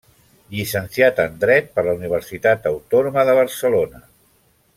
Llicenciat 0.53 1.21
en 1.25 1.35
Dret 1.43 1.69
per 1.75 1.83
la 1.89 1.93
Universitat 1.99 2.67
Autònoma 2.73 3.27
de 3.31 3.37
Barcelona. 3.45 4.03